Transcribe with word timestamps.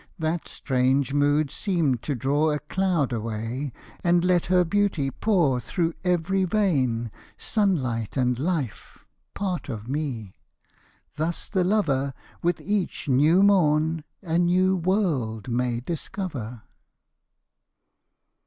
That 0.17 0.47
strange 0.47 1.13
mood 1.13 1.51
seemed 1.51 2.01
to 2.05 2.15
draw 2.15 2.49
a 2.49 2.57
cloud 2.57 3.13
away, 3.13 3.71
And 4.03 4.25
let 4.25 4.47
her 4.47 4.63
beauty 4.63 5.11
pour 5.11 5.59
through 5.59 5.93
every 6.03 6.43
vein 6.43 7.11
Sunlight 7.37 8.17
and 8.17 8.39
life, 8.39 9.05
part 9.35 9.69
of 9.69 9.87
me. 9.87 10.33
Thus 11.17 11.47
the 11.49 11.63
lover 11.63 12.15
With 12.41 12.59
each 12.59 13.07
new 13.09 13.43
morn 13.43 14.03
a 14.23 14.39
new 14.39 14.75
world 14.75 15.47
may 15.49 15.81
discover. 15.81 16.63